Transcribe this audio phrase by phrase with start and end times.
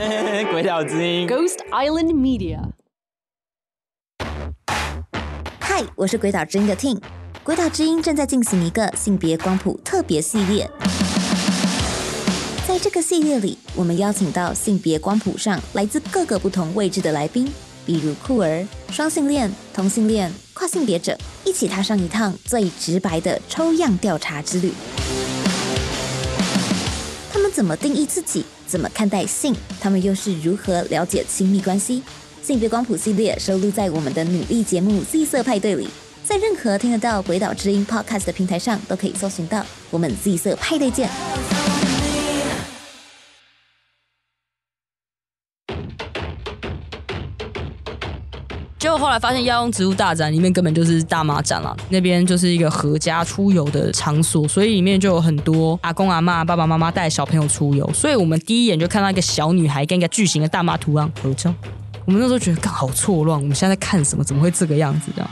[0.50, 2.58] 鬼岛之音，Ghost Island Media。
[5.60, 6.98] 嗨，我是鬼岛之音的 Ting。
[7.44, 10.70] 鬼岛之音正在进行一个性别光谱特别系列，
[12.66, 17.52] 在这个系列里，我们邀请到性别光谱上来自各个不同位置的来宾，
[17.84, 21.14] 比如酷儿、双性恋、同性恋、跨性别者，
[21.44, 24.72] 一起踏上一趟最直白的抽样调查之旅。
[27.30, 28.46] 他们怎么定义自己？
[28.70, 29.52] 怎么看待性？
[29.80, 32.00] 他们又是如何了解亲密关系？
[32.40, 35.88] 性别光谱系列收录在我们的努力节目《Z 色派对》里。
[36.24, 41.10] 在任何听得到《鬼岛之音》Podcast 的平台上，都可以搜寻到我们 Z 色派对见。
[48.90, 57.88] 结果后来发现，药用植物大展里面根本就是大妈展了，那边就是一个合家出游的场所，所以里面就有很多阿公阿妈、爸爸妈妈带小朋友出游。
[57.92, 61.54] 所以我们第一眼就看到一个小女孩跟一个巨型的大妈图案合照，
[62.04, 64.24] 我们那时候觉得，刚好错乱，我们现在在看什么？
[64.24, 65.12] 怎么会这个样子？
[65.14, 65.30] 这样。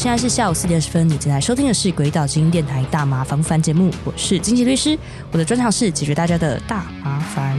[0.00, 4.98] 现在是下午四点二十分，你正在收听的是《鬼岛之音》电台大麻烦烦节目，我是菁琪律师，
[5.30, 7.54] 我的专长是解决大家的大麻烦。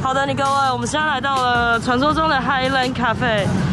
[0.00, 3.67] 好的，你各位，我们现在来到了传说中的 Highland Cafe。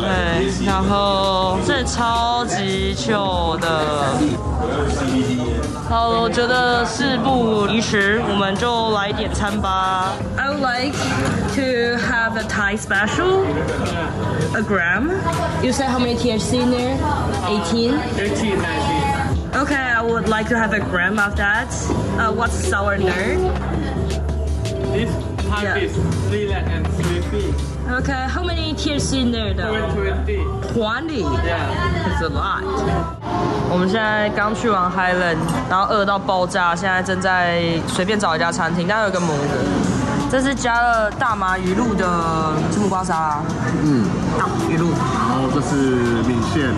[0.00, 3.68] 对，然后这超级糗的，
[5.88, 10.12] 好，我觉得事不宜迟，我们就来点餐吧。
[10.36, 10.96] I would like
[11.54, 13.44] to have a Thai special,
[14.54, 15.10] a gram.
[15.62, 16.96] You said how many THC in there?
[17.46, 17.98] Eighteen.
[18.18, 19.04] Eighteen, nineteen.
[19.54, 21.72] Okay, I would like to have a gram of that.
[22.18, 23.38] Uh, what's sour nerd?
[24.92, 25.23] This.
[25.45, 25.77] Yeah.
[27.87, 29.89] Okay, how many tears in there though?
[29.93, 30.39] Twenty.
[30.73, 31.21] Twenty.
[31.21, 31.69] Yeah.
[32.09, 32.63] It's a lot.
[33.69, 35.37] 我们现在刚去完 Highland，
[35.69, 39.63] 然后饿到爆炸，现在正在随便找一家餐厅，但有一个模子，
[40.31, 43.41] 这是加了大麻鱼露的木瓜沙拉。
[43.83, 44.05] 嗯，
[44.39, 44.89] 啊，鱼露。
[44.89, 45.75] 然后这是
[46.23, 46.73] 米线。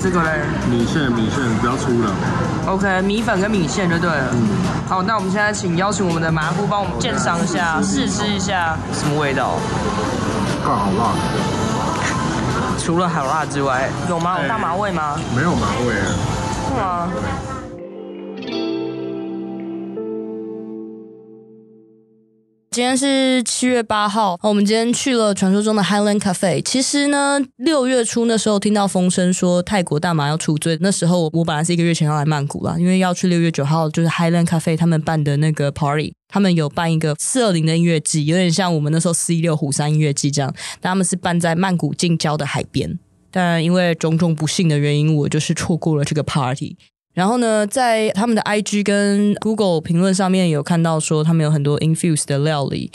[0.00, 0.42] 这个嘞？
[0.70, 2.10] 米线，米线，不要粗了。
[2.66, 4.30] OK，米粉跟米线就对了。
[4.32, 4.48] 嗯。
[4.88, 9.58] 好，那我们现在请邀请我们的麻姑帮我们鉴赏一下，试吃一下什么味道。
[10.64, 11.12] 干好辣！
[12.78, 14.38] 除了好辣之外，有吗？
[14.40, 15.16] 有大麻味吗？
[15.34, 15.94] 没有麻味。
[16.68, 17.08] 是吗？
[22.78, 26.62] 今天是七月八号，我们今天去了传说中的 Highland Cafe。
[26.62, 42.96] 其实呢，六月初那时候听到风声说泰国大麻要出罪，那时候我本来是一个月前要来曼谷啦，因为要去六月九号就是 Highland Cafe 他们办的那个 party，他们有办一个四二零的音乐季，有点像我们那时候四一六虎山音乐季这样，但他们是办在曼谷近郊的海边。
[43.32, 46.76] 但因为种种不幸的原因，我就是错过了这个 party。
[47.18, 52.92] 然后呢，在他们的 IG 跟 Google 评论上面有看到说他们有很多 Infuse 的料理，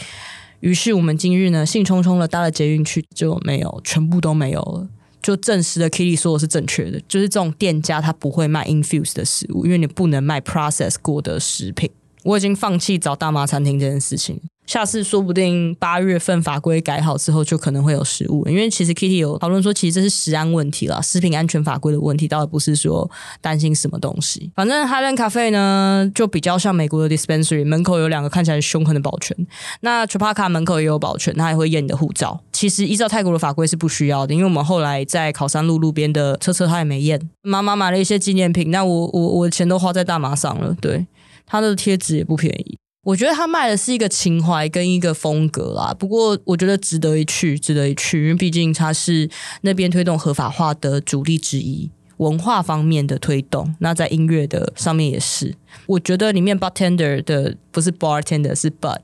[0.61, 4.87] 于是我们今日呢兴冲冲的搭了捷运去，就没有，全部都没有了，
[5.21, 11.91] 就证实了 Kitty 说的是正确的，就是这种店家他不会卖 Infuse 的食物，因为你不能卖 process 过的食品。
[12.23, 14.39] 我已经放弃找大麻餐厅这件事情。
[14.65, 18.47] 下次说不定八月份法规改好之后，就可能会有食物。
[18.47, 23.11] 因为其实 Kitty 有讨论说，其实这是食安问题啦，食品安全法规的问题，倒也不是说
[23.41, 24.53] 担心什么东西。
[24.55, 29.35] 反正 Highland Cafe 呢，就比较像美国的 Dispensary，门口有两个看起来凶狠的保全。
[29.81, 32.39] 那 Chapaka 门口也有保全，他还会验你的护照。
[32.53, 37.29] 其实依照泰国的法规是不需要的，因为我们后来在考山路路边的车车他也没验。
[37.41, 40.73] 妈妈买了一些纪念品，那我我我的钱都花在大麻上了。
[40.79, 41.05] 对，
[41.45, 42.77] 他的贴纸也不便宜。
[43.03, 49.29] 我觉得他卖的是一个情怀跟一个风格啦，不过我觉得值得一去，值得一去，因为毕竟他是
[49.61, 55.53] 那边推动合法化的主力之一，文化方面的推动，那在音乐的上面也是。
[55.85, 58.99] 我觉得里面 bartender 的不是 bartender 是 bud，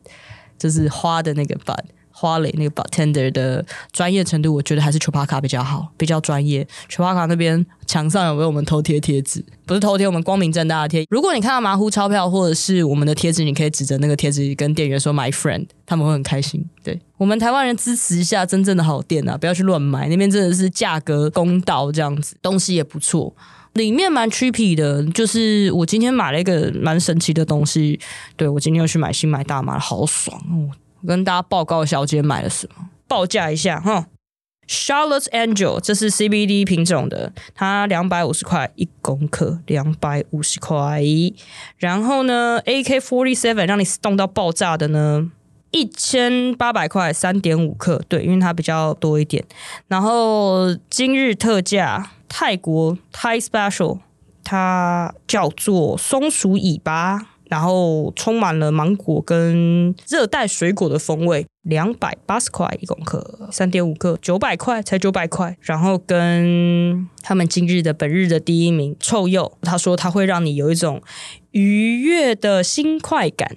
[0.57, 1.83] 就是花的那个 bud。
[2.19, 6.67] 花蕾那个 bartender 的专业程度，我觉得还是 Chapaka 比较好，比较专业。
[6.89, 9.41] Chapaka 那边墙上有没有我们偷贴贴纸？
[9.65, 11.05] 不是偷贴，我们光明正大的贴。
[11.09, 16.65] 如果你看到马虎钞票或者是我们的贴纸，你可以指着那个贴纸跟店员说 “My friend”，他们会很开心。
[16.83, 20.09] 对，我们台湾人支持一下真正的好店啊，不要去乱买。
[20.09, 23.33] 那边真的是价格公道，这样子东西也不错，
[23.73, 25.03] 里面蛮 cheapy 的。
[25.11, 27.99] 就是我今天买了一个蛮神奇的东西，
[28.35, 30.75] 对，我今天又去买新买大麻，好爽哦！
[31.01, 32.89] 我跟大家报告小姐，买了什么？
[33.07, 34.07] 报价一下哈
[34.67, 41.01] ，Charlotte Angel，这是 CBD 品种的，它两百五十块一公克，两百五十块。
[41.77, 45.31] 然后呢，AK Forty Seven 让你冻到爆炸的呢，
[45.71, 49.43] 一千八百块三点五克，对，因为它比较多一点。
[49.87, 53.99] 然后今日特价，泰国 Thai Special，
[54.43, 57.29] 它叫做松鼠尾巴。
[57.49, 65.57] 然后充满了芒果跟热带水果的风味，两百八十块一公克，三点五克，九百块才九百块。
[65.61, 71.01] 然后跟他们今日的本日的第一名臭鼬，他说他会让你有一种
[71.51, 73.49] 愉悦的新快感，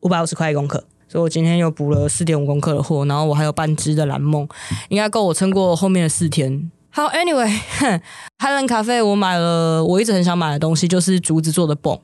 [0.00, 0.82] 五百五十块一公克。
[1.06, 4.48] 所以我今天又补了四点五公克的货，然后我还有半支的蓝梦，
[4.88, 6.70] 应该够我撑过后面的四天。
[6.90, 12.00] 好，Anyway，Highlands Cafe 我买了我一直很想买的东西，就是竹子做的泵。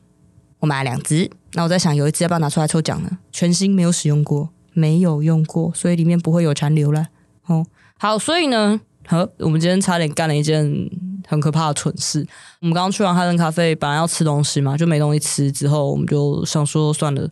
[0.60, 3.10] 我买了两只，那我在想有一只要不要拿出来抽奖呢？
[3.32, 7.08] 全新没有使用过，没有用过，所以里面不会有残留了。
[7.46, 7.64] 哦，
[7.98, 10.88] 好，所以呢，好，我们今天差点干了一件
[11.26, 12.26] 很可怕的蠢事。
[12.60, 17.26] 我们刚刚去完哈登咖啡本来要吃东西嘛，就没东西吃，之后我们就想说算了，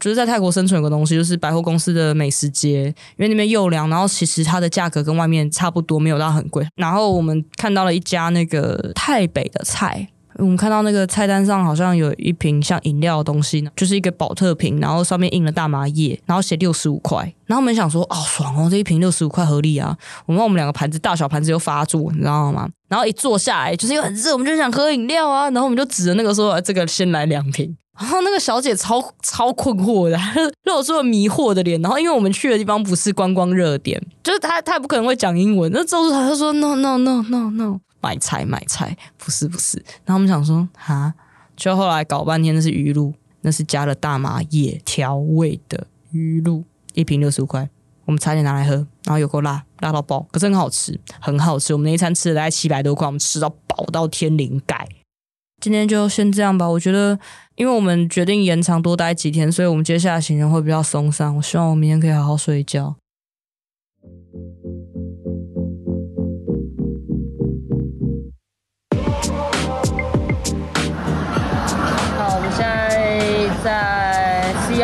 [0.00, 2.84] 就是在泰国生存有个东西，就是百货公司的美食街，
[3.18, 6.66] 因为那边又凉，然后其实它的价格跟外面差不多，没有到很贵。
[6.76, 10.08] 然后我们看到了一家那个泰北的菜。
[10.40, 17.22] 我们看到那个菜单上好像有一瓶像饮料的东西呢，就是一个保特瓶，然后上面印了大麻叶，然后写六十五块。
[17.46, 19.96] 然后我们想说，哦，爽哦，这一瓶六十五块合理啊。
[20.26, 22.68] 我们我们两个盘子大小盘子又发作，你知道吗？
[22.88, 25.50] 然后一坐下来，就是又很热，我们就想喝饮料啊。
[25.50, 27.76] 然后我们就指着那个说，这个先来两瓶。
[27.98, 30.18] 然后那个小姐超超困惑的，
[30.64, 31.80] 露出了迷惑的脸。
[31.82, 35.70] 然后因为我们去的地方不是观光热点，就是她她也不可能会讲英文。
[35.74, 37.80] 那之后她就说，no no no no no。
[38.00, 41.12] 买菜买菜，不是不是，然后我们想说哈，
[41.56, 43.12] 就后来搞半天那是鱼露，
[43.42, 46.64] 那是加了大麻叶调味的鱼露，
[46.94, 47.68] 一瓶六十五块，
[48.06, 48.74] 我们差点拿来喝，
[49.04, 51.74] 然后有够辣，辣到爆，可是很好吃，很好吃。
[51.74, 54.88] 我们那一餐吃了大概七百多块，我们吃到饱到天灵盖。
[55.60, 57.18] 今天就先这样吧，我觉得，
[57.56, 61.36] 因为我们决定延长多待几天，所以我们接下来行程会比较松散。
[61.36, 62.96] 我希望我明天可以好好睡一觉。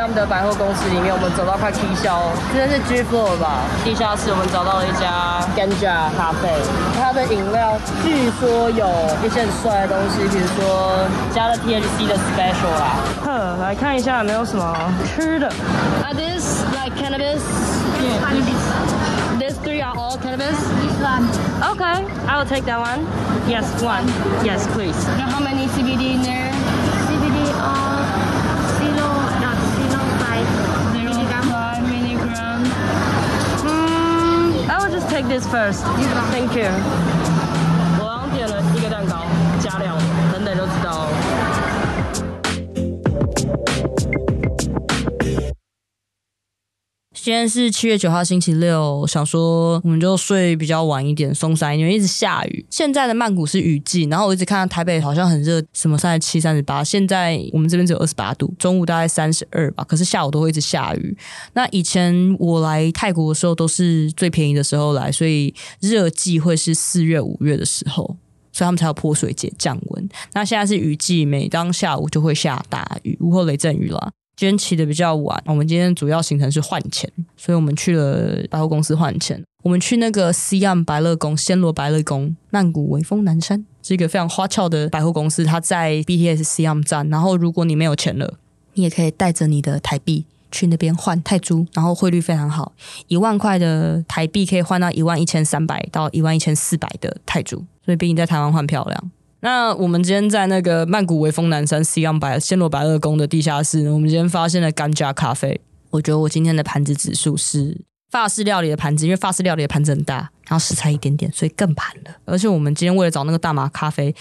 [0.06, 2.20] 在 Siam 的百货公司里面，我们走到快踢销，
[2.52, 3.62] 这边是 G Floor 吧？
[3.84, 6.48] 地下室我们找到了一家 Ganja 咖啡，
[6.98, 8.86] 它的饮料据说有
[9.24, 13.02] 一些很帅的东西，比如说加了 THC 的 Special 啦。
[13.24, 14.76] 哼，来看一下有没有什么
[15.06, 15.50] 吃的。
[16.04, 17.42] Are this like cannabis?
[17.98, 18.62] Yeah, cannabis.
[19.40, 20.56] These three are all cannabis.
[20.82, 21.26] This one.
[21.72, 23.06] Okay, I will take that one.
[23.48, 24.06] Yes, one.
[24.44, 24.96] Yes, please.
[25.18, 26.52] Now how many CBD in there?
[35.16, 35.82] Take this first.
[35.82, 37.15] Thank you.
[47.26, 52.64] 今天是七月九号星期六，想说我们就睡比较晚一点，松散，因为一直下雨。
[52.70, 59.82] 现在的曼谷是雨季，然后我一直看到台北好像很热，什么三十七、三十八，现在我们这边只有二十八度，中午大概三十二吧。
[59.82, 61.18] 可是下午都会一直下雨。
[61.54, 68.04] 那以前我来泰国的时候都是最便宜的时候来，所以热季会是四月、五月的时候，
[68.52, 70.08] 所以他们才有泼水节降温。
[70.32, 74.12] 那现在是雨季，每当下午就会下大雨，午后雷阵雨了。
[74.36, 79.42] 今天起的比较晚，我们今天主要行程是换钱，所以我们去了百货公司换钱。
[79.62, 85.42] 我们去那个 Siam 百乐宫、暹罗百乐宫、曼谷微风南山，是一个非常花俏的百货公司。
[85.42, 88.34] 它在 BTS CM 站，然后如果你没有钱了，
[88.74, 92.72] 你也可以带着你的台币去那边换泰铢，然后汇率非常好，
[93.08, 99.10] 一万块的台币可以换到一万一千三百到一万一千四百的泰铢，所以比你在台湾换漂亮。
[99.40, 105.60] 那我们今天在那个曼谷微风南山 Siam 百暹罗百乐宫的地下室呢，我们今天发现了 Ganja 咖啡。
[105.90, 112.10] 我觉得我今天的盘子指数是法式料理的盘子，因为法式料理的盘子很大，然后食材一点点，所以更盘了。
[112.24, 114.14] 而且我们今天为了找那个大麻咖啡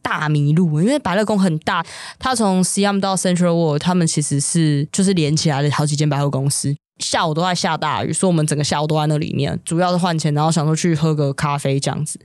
[0.00, 1.84] 大迷路，因为百乐宫很大，
[2.18, 6.74] 它从 Siam 到 Central World，他们其实是就是连起来的好几间百货公司。
[6.98, 12.20] 下午都在下大雨，所以我们整个下午都在那里面，主要是换钱，然后想说去喝个咖啡这样子。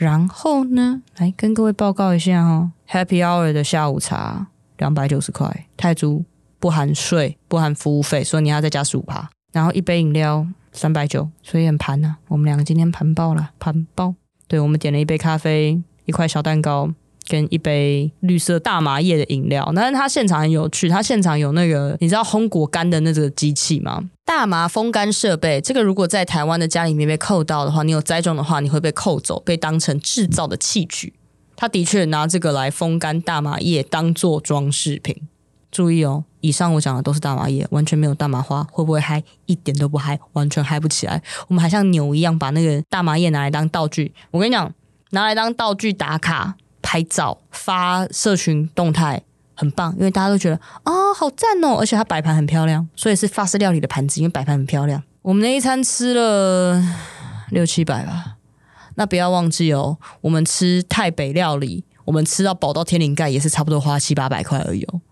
[0.00, 4.46] 然后呢，来跟各位报告一下哦，Happy Hour 的下午茶
[4.78, 6.24] 两百九十块泰铢，
[6.58, 9.28] 不含税，不含服务费，所以你要再加十五趴。
[9.52, 12.16] 然后一杯饮料三百九，所以很盘啊。
[12.28, 14.14] 我们两个今天盘爆了，盘爆。
[14.48, 16.90] 对，我们点了一杯咖啡，一块小蛋糕，
[17.28, 19.70] 跟一杯绿色大麻叶的饮料。
[19.76, 24.08] 但是它现场很有趣，它现场有那个你知道烘果干的那个机器吗？
[24.30, 31.14] 大麻风干设备，这个如果在台湾的家里面被扣到的话，你有栽种的话，你会被扣走，被当成制造的器具。
[31.56, 35.26] 他的确拿这个来风干大麻叶，当做装饰品。
[35.72, 39.20] 注意哦，以上我讲的都是大麻叶，完全没有大麻花，会不会嗨？
[39.46, 41.20] 一点都不嗨，完全嗨不起来。
[41.48, 44.14] 我们还像牛一样把那个大麻叶拿来当道具。
[44.30, 44.72] 我跟你讲，
[45.10, 49.24] 拿来当道具打卡、拍照、发社群动态，
[49.60, 51.76] 很棒，因为大家都觉得啊、好赞哦！
[51.78, 55.02] 而且它摆盘很漂亮，所以是法式料理的盘子，因为摆盘很漂亮。
[55.20, 56.82] 我们那一餐吃了
[57.50, 58.36] 六七百吧，
[58.94, 65.02] 那不要忘记哦，我们吃泰北料理，我们吃到饱到天灵盖，也是差不多花七八百块而已哦。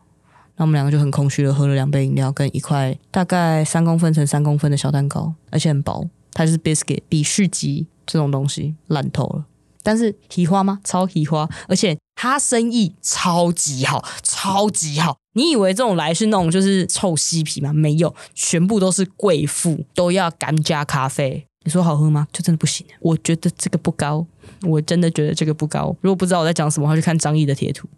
[0.56, 9.44] 那我们两个就很空虚的喝了两杯饮料，跟一块大概三公分乘三公分的小蛋糕，而且很薄，它就是 biscuit，比续集这种东西烂透了。
[9.88, 10.80] 但是提花吗？
[10.84, 15.16] 超提花，而且他生意超级好，超级好。
[15.32, 17.72] 你以为这种来是那种就是臭西皮吗？
[17.72, 21.46] 没有，全部都是贵妇，都要干加咖啡。
[21.64, 22.28] 你说好喝吗？
[22.30, 22.86] 就真的不行。
[23.00, 24.26] 我觉得这个不高。
[24.62, 25.94] 我真的觉得这个不高。
[26.00, 27.88] 如果不知道我在讲什么话，去看张毅的贴图，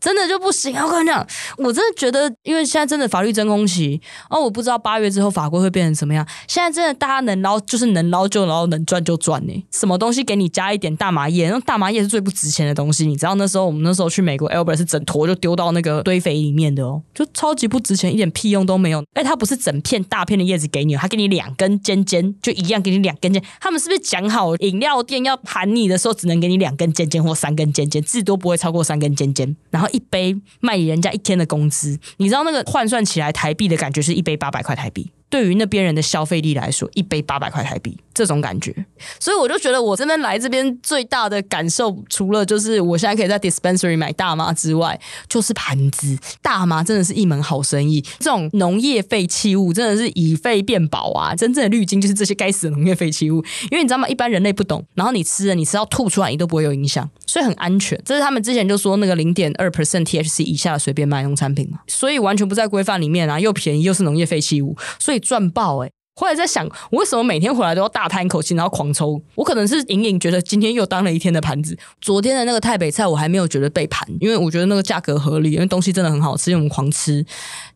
[0.00, 0.84] 真的就不行啊！
[0.84, 1.26] 我跟你讲，
[1.58, 6.26] 我真的觉得，因为现在真的法律真空期，哦，我不知道八月之后法规会变成什么样。
[6.46, 9.64] 现在真的大家能捞就是能捞就捞，能赚就赚呢。
[9.70, 13.06] 什么东西给你加一点大麻叶，那大麻叶是最不值钱的东西。
[13.06, 19.04] 你知道那时候我们那时候去美国，Albert 是整坨就丢到那个堆肥里面的哦，就超级不值钱，一点屁用都没有。
[19.14, 23.42] 哎，它不是整片大片的叶子给你，他给你两根尖尖，就一样给你两根尖。
[23.60, 26.14] 他们是不是讲好饮料店要盘你的时候？
[26.20, 29.56] 只能给你两根尖尖或三根尖尖，至多不会超过三根尖尖。
[29.70, 35.10] 然后一杯卖人家一天的工资，你知道那个换算起来台币的感觉是一杯八百块台币。
[35.30, 38.74] 对于那边人的消费力来说，一杯八百块台币，这种感觉，
[39.18, 46.18] 所以我就觉得我这边来这边最大的感受，除了就是我现在可以在 dispensary 买大麻之外，就是盘子。
[46.42, 51.34] 大麻真的是一门好生意，这种农业废弃物真的是以废变宝啊！
[51.34, 54.06] 真正的滤镜就是这些该死的农业废弃物，因为你知道吗？
[54.06, 57.98] 一般人类不懂，然后你吃了，你吃到吐出来，你都不会有影响，所以很安全。
[58.04, 65.18] 这是他们之前就说那个零点二 percent THC 以下的随便卖农产品嘛，所以完全不在规范里面啊，又便宜又是农业废弃物，所以。
[65.30, 65.90] 赚爆哎！
[66.20, 69.18] 后来在想，我为什么每天回来都要大叹一口气，然后狂抽？
[69.34, 71.74] 我可能是隐隐觉得今天又当了一天的盘子。
[71.98, 77.24] 昨天的那个泰北菜，我还没有觉得被盘，因为我觉得那个价格合理，因为东西真的很好吃，因为我们狂吃。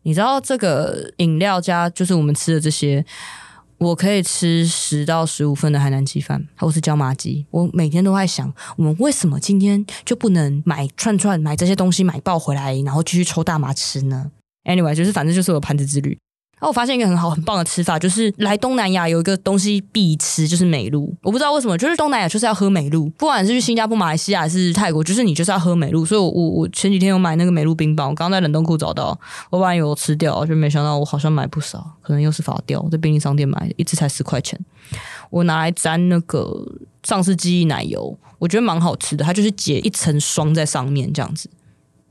[0.03, 3.03] 你知道这个饮料加就是我们吃的这些，
[3.79, 7.47] 我可以吃十到十五份的海南鸡饭，或是椒麻鸡。
[7.49, 14.29] 我每天都在想，我们为什么今天就不能买串串买这些东西买爆回来，然后继续抽大麻吃呢
[14.65, 16.15] ？Anyway，就是反正就是我盘子之旅。
[16.57, 21.13] 然后我发现一个很好很棒的吃法，就是来东南亚有一个东西必吃，就是美露。
[21.21, 26.05] 我不知道为什么，就是东南亚就是要喝美露，不管是去新加坡、马来西亚还是泰国，就是你就是要喝美露。
[26.05, 29.19] 所以我，我我前几天有买那个美露冰棒，我刚在冷冻库找到，
[29.49, 34.57] 我本来有吃掉，就没想到我好像买不少，可能又是发掉，在便利商店买的，一支才十块钱。
[35.29, 36.65] 我拿来沾那个
[37.03, 41.49] 上次记忆奶油，我觉得蛮好吃的，它就是结一层霜在上面这样子。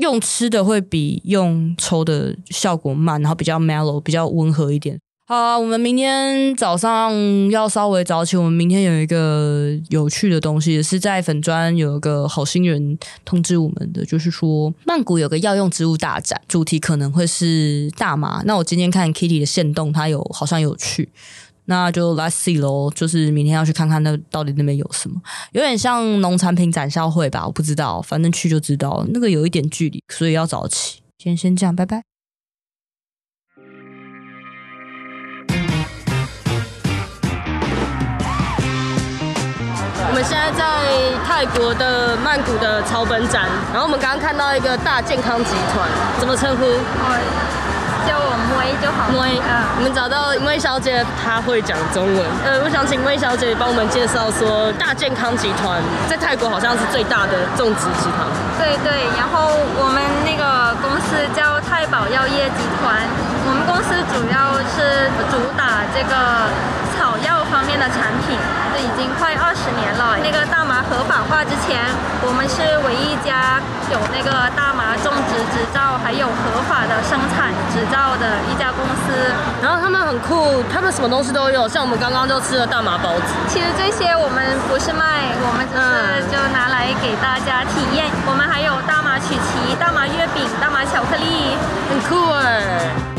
[0.04, 4.98] 用吃的会比用抽的效果慢，然后比较 mellow，比较温和一点。
[5.26, 7.10] 好，我们明天早上
[7.50, 8.36] 要稍微早起。
[8.36, 18.42] 我们明天有一个有趣的东西，也是在粉专有一个好心人通知我们的，就是说曼谷有个药用植物大展，主题可能会是大麻。
[18.44, 21.08] 那我今天看 Kitty 的线动，他有好像有去。
[21.66, 25.20] 那就 Let's see 喽，就是明天要去看看那到底那边有什么，
[25.52, 29.04] 有点像农产品展销会吧，我不知道，反正去就知道。
[29.10, 31.00] 那个有一点距离，所以要早起。
[31.16, 32.02] 今天先这样，拜拜。
[40.06, 45.88] 我们现在在泰国的曼谷的草本展，然后我们刚刚看到一个大健康集团，
[46.20, 46.64] 怎么称呼？
[48.06, 49.08] 叫我妹就好。
[49.10, 52.20] 妹，啊，我们找到妹小姐，她会讲中文。
[52.44, 58.26] 呃，我想请妹小姐帮我们介绍说，大健康集团在泰国好像是最大的种植集团。
[58.58, 63.02] 对对，然后我们那个公司叫太宝药业集团，
[63.46, 66.14] 我们公司主要是主打这个
[66.96, 68.38] 草药方面的产品。
[68.78, 70.16] 已经快二十年了。
[70.22, 71.80] 那个大麻合法化之前，
[72.22, 79.12] 我们是唯一一家有那个大麻种植执照，还有合法的生产执照的一家公司。
[79.62, 83.28] 然后他们很酷，他们什么东西都有，像我们刚刚就吃了大麻包子。
[83.48, 88.06] 其实这些我们不是卖，我们只是就拿来给大家体验。
[88.08, 91.56] 嗯、我们还有大麻曲奇、大麻月饼、大麻巧克力，
[91.88, 93.13] 很酷哎。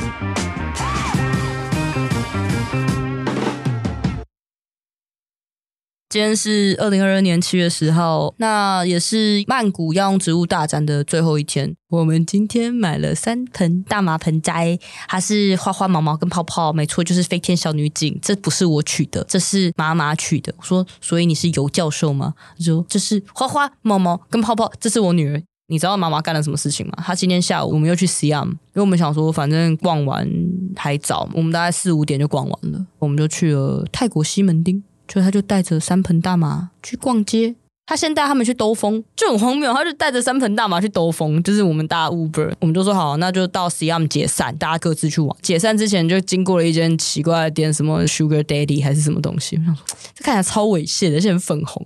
[6.07, 11.75] 今天是二零二二年七月十号，那也是曼谷药用植物大展的最后一天。
[11.89, 18.17] 我们今天买了三盆大麻盆栽，它是花花毛毛跟泡泡，没错，就是飞天小女警。
[18.21, 20.53] 这不是我取的，这是妈妈取的。
[20.57, 22.35] 我说，所以你是尤教授吗？
[22.57, 25.41] 他说这是花花毛毛跟泡泡，这是我女儿。
[25.67, 26.93] 你知道妈妈干了什么事情吗？
[27.03, 30.29] 她今天下午我们又去 Siam，因为我们想说反正逛完
[30.75, 37.55] 还早，我们大概四五点就逛完了，我们就去了泰国西门町，就他就带着三盆大麻去逛街。
[37.87, 39.71] 他先带他们去兜风，就很荒谬。
[39.71, 45.37] 他就带着三盆大麻去兜风，就是我们搭 Uber，我们就说好，那就到 Siam 解散，大家各自去玩。
[45.43, 49.85] 解散之前就经过了一间奇怪的店，什么 Sugar Daddy 还是什么东西，我想说
[50.15, 51.85] 这看起来超猥亵的，而且很粉红。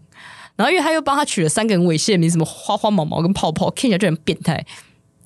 [0.56, 4.66] 然后因为他又帮他取了三个很猥亵的名，什么花花毛毛跟泡泡，看起来就很变态。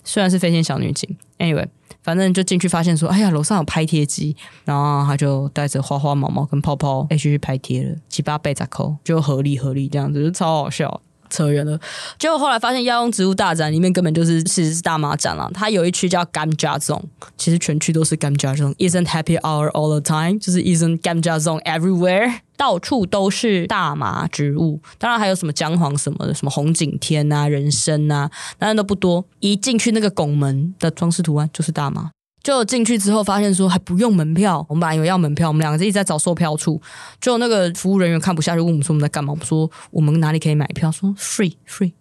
[0.03, 1.67] 虽然是飞天小女警，Anyway。
[2.03, 11.01] 反正就进去发现说，哎呀，楼上有拍贴机，然后他就带着花花毛毛跟泡泡一起去拍贴了，七八倍折扣，就合理合理这样子，就超好笑。
[11.29, 11.79] 扯远了，
[12.19, 15.49] 结果后来发现药用植物大展里面根本就是其实是大麻展了。
[15.51, 17.01] 它有一区叫 Ganja Zone，
[17.39, 18.75] 其实全区都是 Ganja Zone。
[18.75, 20.37] Isn't happy hour all the time？
[20.37, 22.41] 就是 Isn't Ganja Zone everywhere？
[22.55, 29.25] 到处都是大麻植物，当然还有什么姜黄什么的，什么红景天啊、人参啊，当然都不多。
[29.39, 32.11] 一进去那个拱门的装饰图案就是大麻。
[32.43, 36.81] 就进去之后发现说还不用门票，我们本来以为要门票，我们两个就一直在找售票处。
[37.21, 39.31] 就那个服务人员看不下去，问我们说我们在干嘛？
[39.31, 40.91] 我们说我们哪里可以买票？
[40.91, 41.93] 说 free free，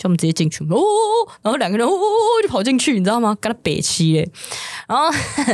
[0.00, 0.64] 就我们直接进去。
[0.64, 0.80] 哦，
[1.42, 1.92] 然后两个人哦
[2.42, 3.36] 就跑进去，你知道吗？
[3.38, 4.26] 跟他北七嘞。
[4.88, 5.04] 然后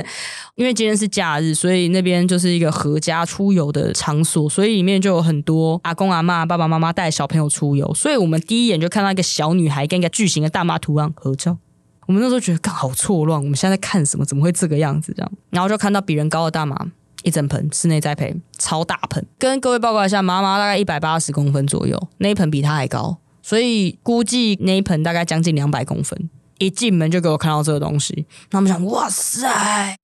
[0.55, 7.93] 因为今天是假日，所以那边就是一个合家出游的场所，所以里面就有很多阿公阿妈、爸爸妈妈带小朋友出游。
[7.93, 11.59] 所以我们第一眼就看到一个小女孩跟一个巨型的大妈图案合照。
[12.07, 14.25] 我们那时候觉得刚好错乱，我们现在在看什么？
[14.25, 15.13] 怎么会这个样子？
[15.17, 16.77] 这样，然后就看到比人高的大妈，
[17.25, 19.27] 一整盆室内栽培，超大盆。
[19.39, 26.29] 跟各位报告一下，妈妈大概一百八十公分左右，那一盆比她还高，所以估计那一盆大概将近两百公分。
[26.59, 29.47] 一进门就给我看到这个东西，他们想：哇塞，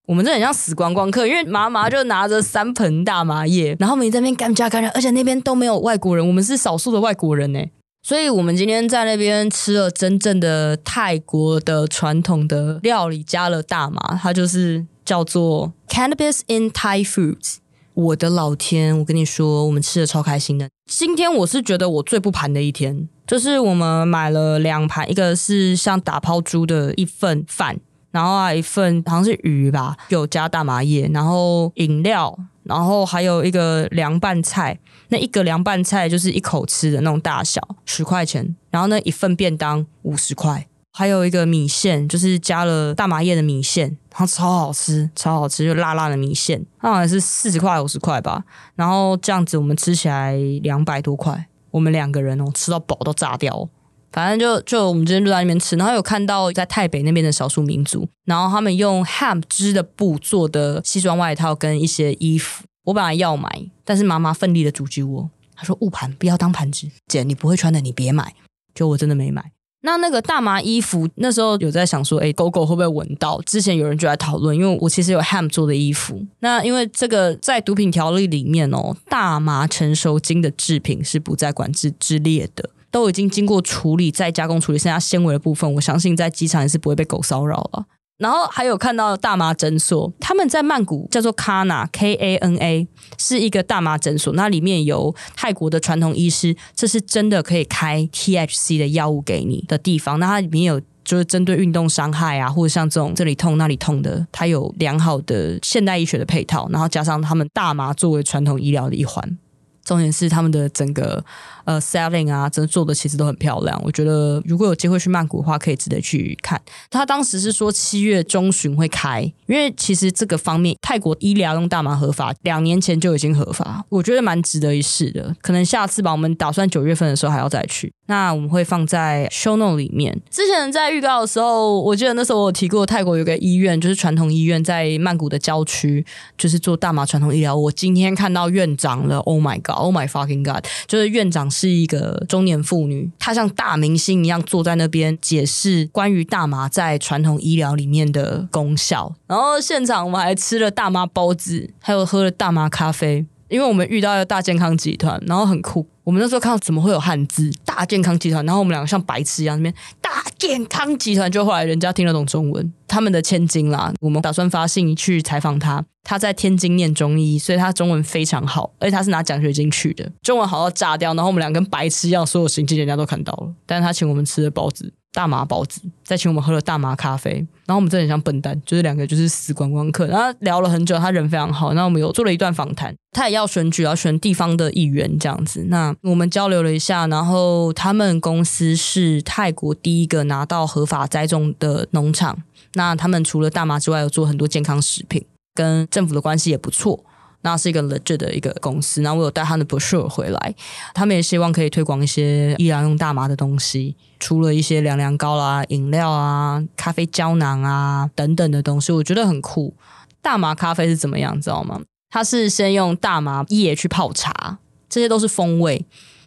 [0.06, 7.58] 我们这很像死光光客，因为妈妈就拿着三盆大麻叶，然后我们在那边干加干加，而且那边都没有外国人，我们是少数的外国人呢。
[8.04, 17.57] 所以我们今天在那边吃了真正的泰国的传统的料理，加了大麻，它就是叫做 Cannabis in Thai Foods。
[17.94, 20.68] 我的老天，我跟你说，我们吃的超开心的。
[20.87, 27.78] 今天我是觉得我最不盘的一天，就是我们买了两盘，一个是像打抛猪的一份饭，
[28.11, 32.38] 然后还有一份好像是鱼吧，有加大麻叶，然后饮料。
[32.64, 34.78] 然后还有一个凉拌菜，
[35.09, 38.55] 那一个凉拌菜就是一口吃的那种大小，十块钱。
[38.70, 48.44] 然后那一份便当五十块，还有一个米线，就是加了大麻叶的米线，然后超好吃，超好吃，就辣辣的米线，那好像是四十块五十块吧。
[48.74, 53.68] 然后这样子我们吃起来两百多块，我们两个人哦吃到饱都炸掉。
[54.12, 63.48] 反正就就我们今天就在那边吃，然后有看到在泰北那边的少数民族，然后他们用 hemp 织的布做的西装外套跟一些衣服，我本来要买，
[63.87, 68.35] 但是妈妈奋力的阻止我，她说误盘不要当盘子，姐你不会穿的你别买，
[68.74, 69.52] 就我真的没买。
[69.83, 73.40] 那那个大麻衣服那时候有在想说，哎，狗狗会不会闻到？
[73.42, 82.71] 之前有人就在讨论，因为我其实有 ham 做的衣服，那因为这个在毒品条例里面哦，大麻成熟精的制品是不在管制之列的。
[82.90, 87.87] 都已经经过处理，再加工处理，剩下纤维的部分，我相信在机场也是不会被狗骚扰了。
[88.22, 92.87] 然后还有看到大麻诊所，他们在曼谷叫做 Kana K A N A，
[93.18, 100.20] 是一个大麻诊所，那里面有泰国的传统医师，这是真的可以开 THC 的药物给你的地方。
[100.20, 109.37] 那它里面有就是针对运动伤害啊，或者像这种这里痛那里痛的，它有良好的现代医学的配套，然后加上他们大麻作为传统医疗的一环。
[109.85, 111.25] 重点是他们的整个
[111.64, 113.81] 呃 selling 啊，真的做的其实都很漂亮。
[113.85, 116.61] 我觉得如果有机会去曼谷的话，可以值得去看。
[116.90, 125.35] 他当时是说七月中旬会开，因为其实这个方面泰国医疗用大麻合法，两年前就已经合法，我觉得蛮值得一试的。
[125.40, 127.92] 可能下次吧，我们打算九月份的时候还要再去。
[128.07, 130.16] 那我们会放在 show note 里面。
[130.31, 136.05] 之前在预告的时候，我记得那时候我有提过泰国有个医院，就是传统医院在曼谷的郊区，
[136.37, 137.57] 就是做大麻传统医疗。
[137.57, 139.71] 我今天看到院长了，Oh my god！
[139.74, 140.64] Oh my fucking god！
[140.87, 149.14] 就是院长是一个中年妇女，她像大明星一样坐在那边解释关于大麻在传统医疗里面的功效。
[149.26, 153.24] 然后现场我们还吃了大麻包子，还有喝了大麻咖啡。
[153.48, 163.92] 因为我们遇到了大健康集团，然后很酷，我们那时候看到怎么会有汉字“大健康集团”，然后我们两个像白痴一样，那边“大健康集团”，就后来人家听得懂中文，他们的千金啦。
[164.00, 171.14] 我们打算发信去采访他，他在天津念中医，所以他中文非常好，而且他是拿奖学金去的，中文好到炸掉。
[171.14, 174.92] 然后我们两个跟白痴一样，所有行径人家都看到了，但是他请我们吃的包子。
[175.12, 177.33] 大麻包子，再请我们喝了大麻咖啡，
[177.66, 180.07] 然后我们真的很像笨蛋，就是两个就是死观光客。
[180.07, 182.94] 然后聊了很久，他人非常好，然后我们有做了一段访谈。
[183.12, 185.66] 他也要选举，要选地方的议员这样子。
[185.68, 192.42] 那我们交流了一下，然后他们公司是泰国第一个拿到合法栽种的农场。
[192.75, 195.22] 那他们除了大麻之外，有做很多健康食品，
[195.55, 197.05] 跟政府的关系也不错。
[197.42, 200.55] 那是一个 legit 的一个公司，然后我有带他的 brochure 回来，
[200.94, 209.74] 他们也希望可以推广一些医疗用大麻的东西，除了一些凉凉膏啦、饮料啊、咖啡胶囊啊等等的东西，我觉得很酷。
[210.20, 211.81] 大麻咖啡是怎么样，知道吗？
[212.11, 215.85] 它是先用大麻叶去泡茶，这些都是风味，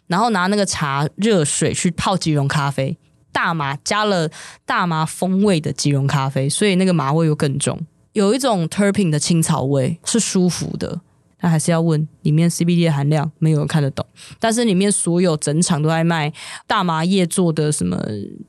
[0.08, 2.98] 然后拿那个茶热水去泡即溶咖啡，
[3.32, 4.28] 大麻加了
[4.66, 7.80] 大麻风味的即溶咖啡，所以那个麻味又更重，
[8.12, 11.00] 有一种 terpene 的青草味，是舒服的。
[11.46, 14.04] 那还是要问里面 CBD 的含量，没有人看得懂。
[14.40, 16.32] 但是里面所有整场都在卖
[16.66, 17.96] 大麻叶做的什么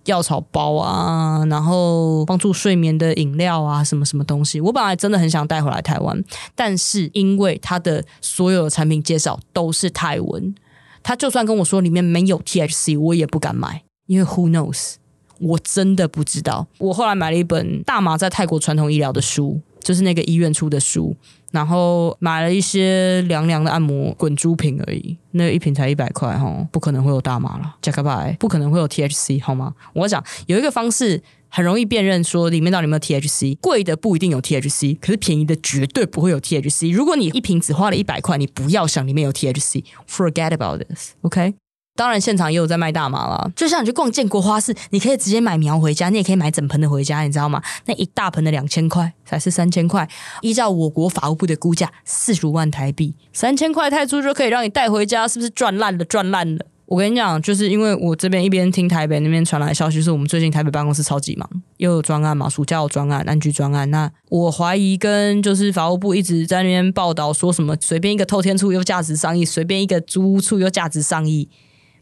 [0.05, 4.59] 药草包啊，然后帮助睡眠的饮料啊，什么什么东西。
[4.59, 6.23] 我本来真的很想带回来台湾，
[6.55, 10.55] 但是因为它的所有的产品介绍都是泰文，
[11.03, 14.95] 他就算跟我说里面没有 THC，我也不敢买，因为 Who knows？
[15.39, 16.65] 我真的不知道。
[16.79, 21.15] 我后来买了一本大麻在泰国传统医疗的书，就是那个医院出的书。
[21.51, 29.73] 然后买了一些凉凉的按摩滚珠瓶而已，那、一瓶才一百块哈，不可能会有大麻了，加个拜，不可能会有 THC 好吗？
[29.93, 36.91] 我讲有一个方式很容易辨认，说里面到底有没有 THC，贵的不一定有 THC，可是便宜的绝对不会有 THC。
[36.91, 41.53] 如果你一瓶只花了一百块，你不要想里面有 THC，forget about this，OK？、
[41.97, 43.51] 当然，现场也有在卖大麻啦。
[43.55, 47.59] 就像你去逛建国花市，你可以直接买苗回家，你也可以买整盆的回家，你知道吗？
[47.85, 50.07] 那一大盆的两千块，才是三千块。
[50.41, 56.05] 依照我国法务部的估价，四十五万台币，三千块泰铢就可以让你带回家，是不是赚烂了？
[56.05, 56.65] 赚烂了！
[56.85, 63.89] 我跟你讲，就是因为我这边一边听台北那边传来的消息，是我们最近台北办公室超级忙，又有专案嘛，暑假有专案，安居专案。
[63.91, 71.49] 那我怀疑跟就是法务部一直在那边报道说什么，随便一个透天处又价值上亿，随便一个租屋处又价值上亿。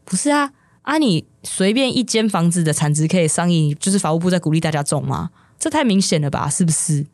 [0.06, 0.52] 不是啊，
[0.84, 5.32] 啊你随便一间房子的产值可以上亿，就是法务部在鼓励大家种吗？
[5.60, 7.06] 这太明显了吧，是不是？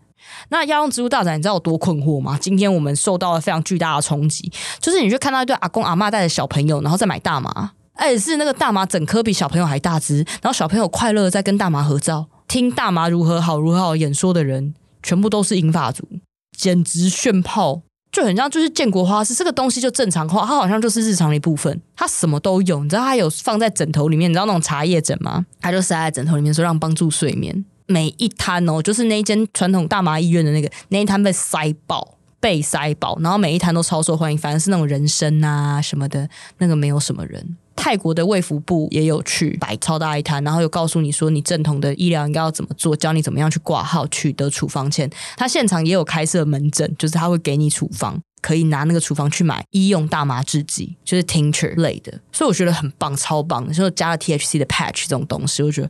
[0.49, 2.37] 那要用植物大展，你知道有多困惑吗？
[2.39, 16.07] 今天我们受到了非常巨大的冲击，就是你去看到一对阿公阿嬷带着小朋友，然后在买大麻，而且是那个大麻整颗比小朋友还大只，然后小朋友快乐在跟大麻合照，听大麻如何好如何好演说的人，全部都是银发族，
[16.55, 17.81] 简直炫炮。
[18.11, 22.83] 就很像，就是建国花市这个东西就正常化，它好像就是日常的一部分，它什么都有。
[22.83, 25.45] 你知道它有放在枕头里面，你知道那种茶叶枕吗？
[25.61, 27.63] 它就塞在枕头里面，说让帮助睡眠。
[27.87, 34.37] 每一摊哦，就是那一间传统大麻医院的那个那一摊被塞爆，被塞爆，然后每一摊都超受欢迎。
[34.37, 37.57] 反正是那种人参啊什么的，那个没有什么人。
[37.83, 45.09] 泰国的卫福部也有去摆超大一摊，然后又告诉你说你正统的医疗应该要怎么做，教你怎么样去挂号取得处方签。
[45.35, 52.11] 他现场也有开设门诊，就是他会给你处方，可以拿那个处方去买医用大麻制剂，就是 tincture 类的。
[52.31, 53.73] 所以我觉得很棒，超棒的。
[53.73, 55.89] 就加了 THC 的 patch 这种东西，我觉得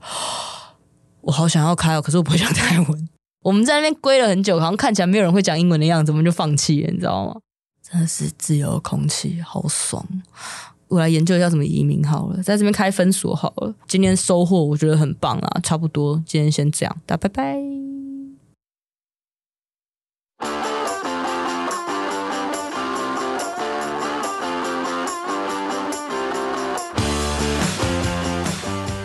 [1.19, 3.09] 我好想要开哦，可是我不会讲泰文。
[3.43, 7.35] 我们在那边归了很久，好像看起来没有人会讲英文的样子，我们就放弃了，你知道吗？
[7.83, 10.07] 真的是自由的空气，好爽。
[10.91, 13.73] 我来研究一下怎么移民好了，在这边开分所好了。
[13.87, 17.57] 今天收获我觉得很棒啊，差不多今天先这样，大家拜拜。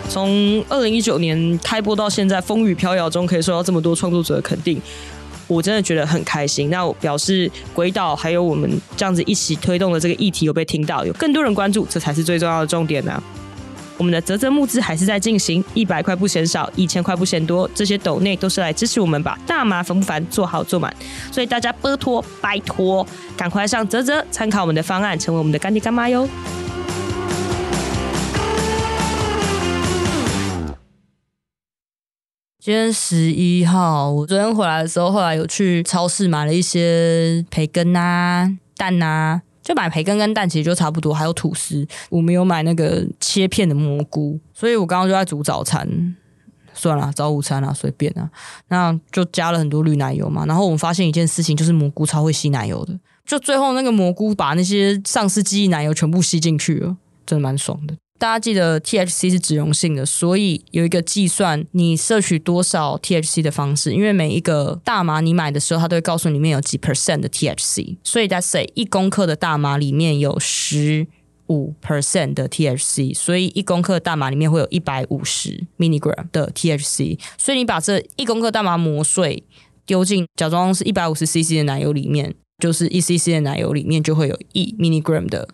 [0.09, 4.81] 从二零一九年开播到现在，风雨飘摇中可以受到这么多创作者的肯定。
[5.47, 13.23] 我真的觉得很开心，那我表示鬼岛还有我们这样子一起推动的这个议题有被听到，有更多人关注，这才是最重要的重点呢、
[13.97, 20.93] 我们的泽泽募资还是在进行，一百块不嫌少，一千块不嫌多，这些斗内都是来支持我们把大麻烦不烦做好做满，
[21.31, 23.05] 所以大家拜托拜托，
[23.35, 26.27] 赶快上泽泽参考我们的方案，成为我们的干爹干妈哟。
[32.67, 41.87] 今天十一号，我昨天回来的时候，后来有去超市买了一些培根啊、蛋啊，就买培根跟蛋，其实就差不多，还有吐司。
[42.09, 45.87] 我没有买那个切片的蘑菇，所以我刚刚就在煮早餐，
[46.73, 48.29] 算了，早午餐啊，随便啊。
[48.67, 50.45] 那就加了很多绿奶油嘛。
[50.45, 56.97] 然后我们发现一件事情，就是蘑菇超会吸奶油的，就最后那个蘑菇把那些丧尸记忆奶油全部吸进去了。
[57.25, 57.95] 真的蛮爽的。
[58.19, 63.93] 大家记得 THC 是脂溶性的，所以有一个计算你摄取多少 THC 的方式。
[63.93, 71.05] 因为每一个大麻你买的时候，它都会告诉你里面有几 percent 的 THC，所以 let's say 一公克的大麻里面有十
[71.47, 77.19] 五 percent 的 THC，所以一公克大麻里面会有一百五十 milligram 的 THC。
[77.37, 79.43] 所以你把这一公克大麻磨碎，
[79.85, 85.47] 丢进假装是一百五十 CC 的奶油里面，就是一 CC 的奶油里面就会有一 milligram 的。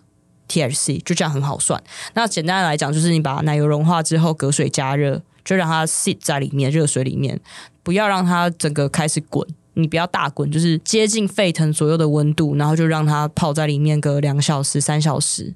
[0.48, 1.82] THC 就这样很好算。
[2.14, 7.40] 那简单来讲，就是你把奶油融化之后，隔水加热，就让它 sit 在里面热水里面，
[7.82, 9.46] 不要让它整个开始滚。
[9.76, 15.52] 你不要大滚，就是接近沸腾左右的温度，然后就让它泡在里面个两小时、三小时，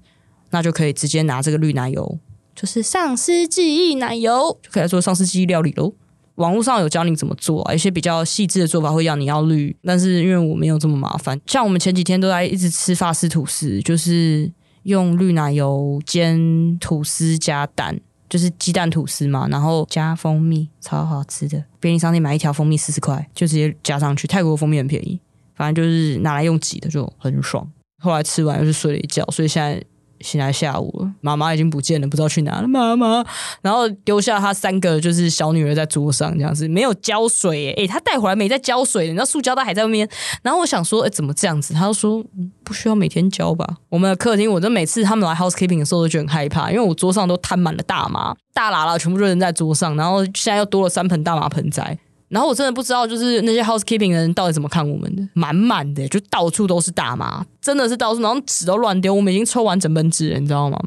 [0.51, 2.19] 那就可以直接拿这个绿奶油，
[2.53, 5.93] 就是丧尸记忆奶油，就可以来做丧尸记忆料理喽。
[6.35, 14.51] 网络上有教你怎么做，啊，一些比较细致的做法会要你要滤，但是因为我没有这么麻烦，像我们前几天都在一直吃法式吐司，就是。
[14.89, 21.63] 用绿奶油煎吐司加蛋，就是鸡蛋吐司嘛，然后加蜂蜜，超好吃的。
[21.79, 24.27] 便利商店买一条蜂蜜四十块，就直接加上去。
[24.27, 25.21] 泰国蜂蜜很便宜，
[25.55, 27.71] 反正就是拿来用挤的就很爽。
[28.03, 29.85] 后来吃完又是睡了一觉，所以现在。
[30.21, 32.69] 醒来下午了，妈妈已经不见了，不知道去哪了。
[32.69, 33.25] 妈妈，
[33.63, 40.09] 然后丢下她三个就是小女儿在桌上，这样子没有浇水，诶，她带回来没在浇水，你知道塑胶袋还在外面。
[40.43, 41.73] 然后我想说，诶，怎么这样子？
[41.75, 42.25] 她就说
[42.65, 43.67] 不需要每天浇吧。
[43.89, 51.99] 我们的客厅，我就每次他们来 housekeeping 的时候都觉得很害怕，因为我桌上都摊满了大麻，大喇喇全部扔在桌上，然后现在又多了三盆大麻盆栽。
[52.29, 59.15] 然后我真的不知道，就是那些 housekeeping 的人到底怎么看我们的，满满的，就到处都是大麻，真的是到处，然后纸都乱丢。
[59.15, 60.79] 我们已经抽完整本纸了，你知道吗？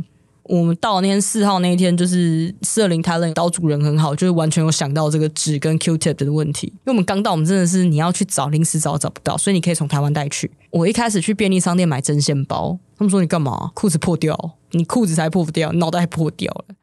[0.44, 6.68] 我们到那天四号那一天，就是四二零 Thailand 岛主人很好，就是完全有想到这个纸跟 Q-tip 的问题。
[6.68, 10.52] 因为我们刚到，我们真的是你要去找，临时找找不到，所以你可以从台湾带去。
[10.72, 13.72] 我一开始去便利商店买针线包，他们说你干嘛？
[13.74, 14.58] 裤子破掉？
[14.72, 16.76] 你裤子才破不掉，脑袋还破掉了，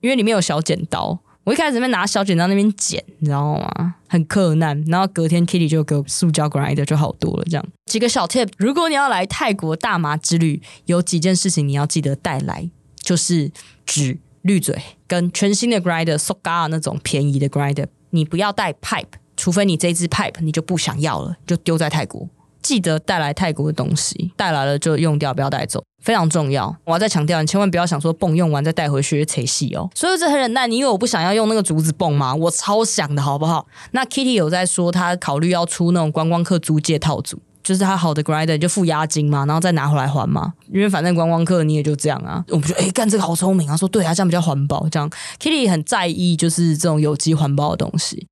[0.00, 1.18] 因为里面有小剪刀。
[1.44, 3.96] 我一开始在拿小剪刀那边剪，你知道吗？
[4.08, 4.82] 很克难。
[4.86, 7.44] 然后隔天 Kitty 就给我塑胶 grinder 就好多了。
[7.44, 12.70] 这样几个小 tip，如果你要来泰国大麻之旅，有几件事情你要记得带来，
[13.02, 13.52] 就是
[13.84, 17.86] 纸、滤嘴跟全新的 grinder Soga 那种便宜的 grinder。
[18.10, 19.04] 你不要带 pipe，
[19.36, 22.26] 除非你这支 pipe 你就不想要了，就丢在泰国。
[22.64, 26.74] 记得带来泰国的东西，带来了就用掉，不要带走，非常重要。
[26.84, 29.88] 我要再强调，你千万不要想说泵用完再带回去才细哦。
[29.94, 32.34] 所以这很忍耐，你以为我不想要用那个竹子泵吗？
[32.34, 33.66] 我超想的，好不好？
[33.90, 40.54] 那 Kitty 有在说，他考虑要出那种观光客租借套组，就是他好的 grinder 就付押金嘛，然后再拿回来还嘛。
[40.72, 42.42] 因为反正观光客你也就这样啊。
[42.48, 44.88] 我们就哎，干这个好聪明啊，说对啊，这样比较环保。
[44.88, 48.26] 这样 Kitty 很在意就是这种有机环保的东西。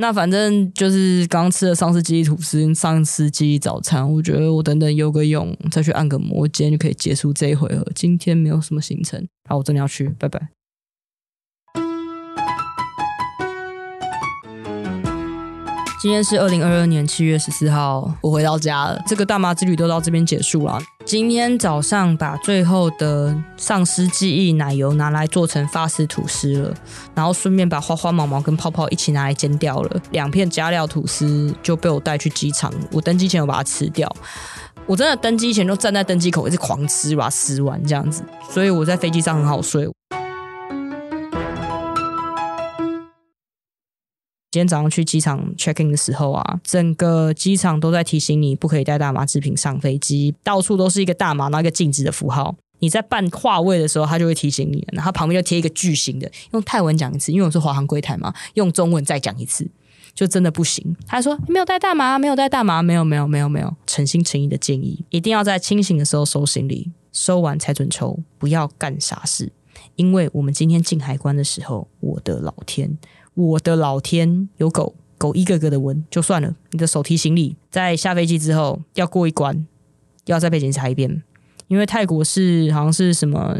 [0.00, 7.86] 那反正就是刚吃了丧尸记忆吐司、丧尸记忆早餐，我觉得我等等游个泳，再去按个摩，今天就可以结束这一回合。
[7.94, 10.59] 今天没有什么行程，好，我真的要去，拜拜。
[16.00, 18.98] 今天是二零二二年七月十四号，我回到家了。
[19.06, 20.80] 这个大麻之旅都到这边结束了。
[21.04, 26.74] 今天早上把最后的丧尸记忆奶油拿来做成法式吐司了，
[27.14, 30.00] 然后顺便把花花毛毛跟泡泡一起拿来煎掉了。
[30.12, 34.10] 两片加料吐司就被我带去机场，我登机前我把它吃掉。
[34.86, 39.86] 我真的登机前就站在登机口一直狂吃，把它吃完这样子，所以我在飞机上很好睡。
[44.50, 52.56] 今天早上去机场 check in 的时候啊，整个机场都在提醒你不可以带大麻制品上飞机，到处都是一个大麻，然后一个禁止的符号。
[52.80, 59.70] 你在办划位的时候，他就会提醒你，然后旁边就贴一个巨型的，用泰文讲一次，因为我是华航柜台嘛，用中文再讲一次，
[60.14, 60.96] 就真的不行。
[61.06, 69.52] 他说没有带大麻，没有带大麻，没有没有没有没有，诚心诚意的建议，一定要在清醒的时候收行李，收完才准抽，不要干傻事。
[69.94, 72.98] 因为我们今天进海关的时候，我的老天！
[73.34, 79.66] 我的老天，有狗狗一个个的闻就算了，你的手提行李在下飞机之后要过一关，
[80.26, 81.22] 要再被检查一遍，
[81.68, 83.56] 因为泰国是好像是什么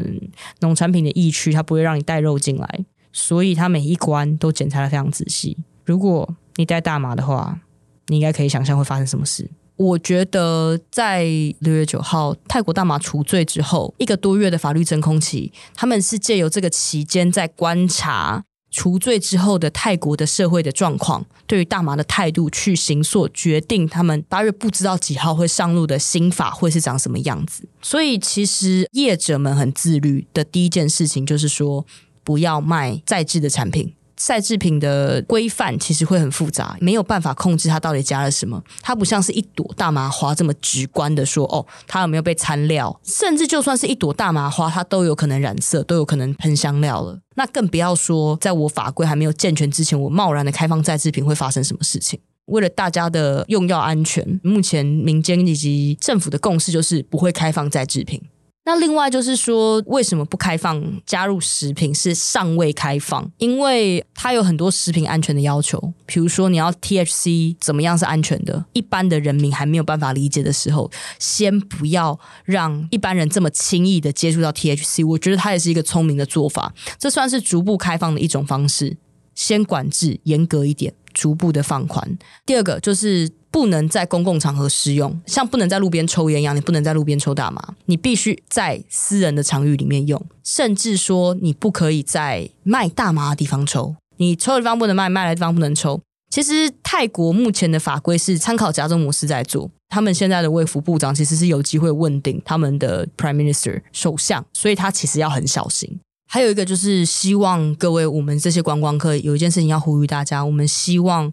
[0.61, 5.57] 农产品的疫区，它不会让你带肉进来，所以它每一关都检查得非常仔细。
[5.85, 7.61] 如果你带大麻的话，
[8.09, 9.49] 你应该可以想象会发生什么事。
[9.77, 11.25] 我觉得在
[11.61, 18.45] 六月九号泰国大麻除罪之后一个多月的法律真空期，他们是借由这个期间在观察。
[18.71, 27.69] 除罪之后的泰国的社会的状况，对于大麻的态度去行塑，决定他们八月不知道几号会上路的新法会是长什么样子。
[27.83, 31.85] 所以，其实业者们很自律的第一件事情就是说，
[32.23, 33.93] 不要卖在制的产品。
[34.23, 38.63] 再制品的规范其实会很复杂，没有办法控制它到底加了什么。
[38.83, 43.01] 它不像是一朵大麻花这么直观的说，哦，它有没有被掺料？
[43.03, 47.19] 甚至就算是一朵大麻花，它都有可能染色，都有可能喷香料了。
[47.37, 52.21] 那更不要说，在我法规还没有健全之前，我贸然的开放再制品会发生什么事情？
[52.47, 58.21] 为了大家的用药安全，目前民间以及政府的共识就是不会开放再制品。
[58.63, 63.29] 那另外就是说，为什么不开放加入食品是尚未开放？
[63.39, 75.07] 因为它有很多食品安全的要求，比如说你要 THC 怎么样是安全的，一般的人民还没有办法理解的时候，先不要让一般人这么轻易的接触到 THC。
[75.07, 78.99] 我觉得它也是一个聪明的做法，这算是逐步开放的一种方式，
[79.35, 82.19] 先管制严格一点，逐步的放宽。
[82.45, 83.31] 第二个就是。
[83.53, 96.01] 不能在公共场合使用，像不能在路边抽烟一样，你不能在路边抽大麻，你必须在私人的场域里面用，甚至说你不可以在卖大麻的地方抽，你抽的地方不能卖，卖的地方不能抽。
[96.31, 105.99] 其实泰国目前的法规是参考加州模式在做，他们现在的卫福部长其实是有机会问鼎他们的 Prime Minister 首相，所以他其实要很小心。
[106.33, 111.33] 还有一个就是希望各位我们这些观光客有一件事情要呼吁大家，我们希望。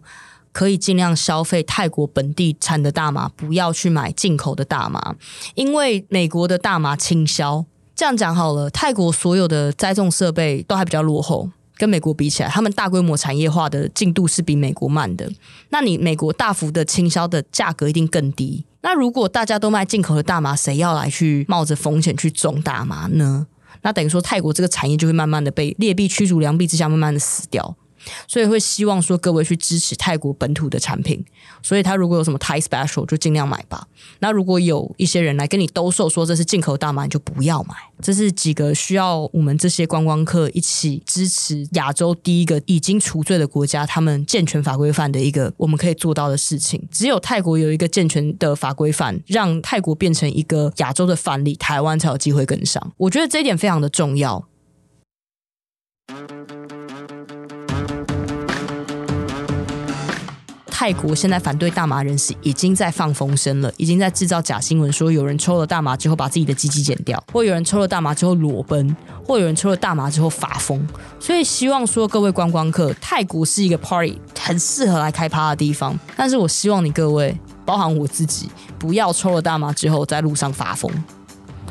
[0.50, 5.14] 可以尽量消费泰国本地产的大麻，不要去买进口的大麻，
[5.54, 7.64] 因为美国的大麻倾销。
[7.94, 15.30] 这样讲好了，泰国所有的栽种设备都还比较落后，跟美国比起来，他们大规模产业化的进度是比美国慢的。
[15.68, 18.64] 那你美国大幅的倾销的价格一定更低。
[18.80, 23.46] 那如果大家都卖进口的大麻，谁要来去冒着风险去种大麻呢？
[23.82, 27.76] 那等于说泰国这个产业就会慢慢的被劣币驱逐良币之下，慢慢的死掉。
[28.26, 31.24] 所以会希望说各位去支持泰国本土的产品，
[31.62, 33.86] 所以他如果有什么 Thai Special 就尽量买吧。
[34.20, 37.74] 那如果有一些人来跟你兜售说这是进口大麻，你就不要买。
[38.00, 46.80] 这是几个需要我们这些观光客一起支持亚洲第一个已经除罪的国家，他们健全法规范的一个我们可以做到的事情。
[46.92, 52.92] 只有泰国有一个健全的法规范，让泰国变成一个亚洲的范例，台湾才有机会跟上。
[52.96, 54.46] 我觉得这一点非常的重要。
[60.78, 70.86] 泰国现在反对大麻人士已经在放风声了，已经在制造假新闻，说有人抽了大麻之后把自己的鸡鸡剪掉，或有人抽了大麻之后裸奔，或有人抽了大麻之后发疯。
[71.18, 77.36] 所以希望说各位观光客，泰国是一个 party 很适合来开趴的地方，但是我希望你各位，
[77.66, 80.88] 包含我自己，不要抽了大麻之后在路上发疯。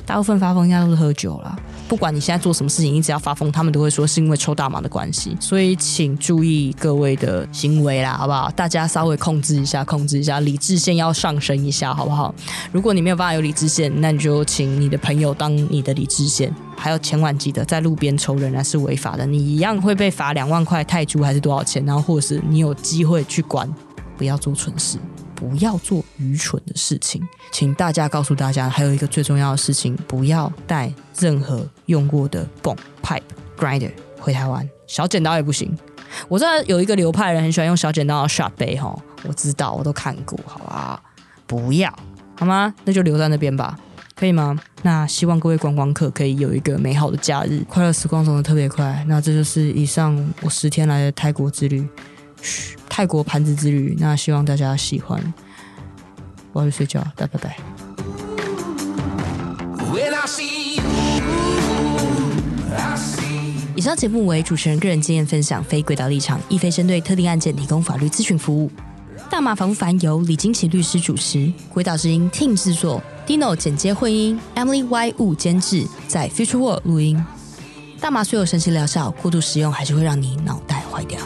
[0.06, 1.58] 大部分发疯应该都是喝酒了。
[1.88, 5.36] 不管你现在做什么事情，你只要发疯，他们都会说是因为抽大麻的关系。
[5.40, 8.52] 所以请注意各位的行为啦，好不好？
[8.52, 12.36] 大家稍微控制一下，控制一下，理智线要上升一下，好不好？
[12.72, 16.54] 如果你没有办法有理智线，那你就请你的朋友当你的理智线。
[16.76, 21.84] 还有千万记得，在路边抽仍然是违法的，你一样会被罚两万块泰铢还是多少钱？
[21.86, 23.68] 然后或是你有机会去管，
[24.16, 24.98] 不要做蠢事。
[25.38, 27.22] 不要做愚蠢的事情，
[27.52, 33.22] 请大家告诉大家，还有一个最重要的事情，不要带任何用过的泵、pipe、
[33.56, 35.78] grinder 回台湾，小剪刀也不行。
[36.28, 41.00] 我知道有一个流派人很喜欢用小剪刀的 shot 杯，哈，我知道，我都看过，好吧？
[41.46, 41.94] 不要，
[42.36, 42.74] 好吗？
[42.84, 43.78] 那就留在那边吧，
[44.16, 44.60] 可以吗？
[44.82, 49.06] 那希望各位观光客可以有一个美好的假日，快乐时光走得特别快。
[49.08, 51.88] 那这就是以上我十天来的泰国之旅。
[52.42, 55.34] 嘘，泰国盘子之旅，那希望大家喜欢。
[56.54, 57.58] 我要去睡觉，拜拜拜。
[63.76, 68.72] 以上节目为主持人个人经验分享，非轨道立场，亦非针对特定案件提供法律咨询服务。
[69.30, 77.24] 大麻烦不烦由李金奇律师主持，轨道之音 Team 制作，Dino 剪接混音，Emily Y 五监制，在 Future World 录音。
[78.00, 81.20] 大麻虽有神奇疗效，过度使用还是会让你脑袋坏掉。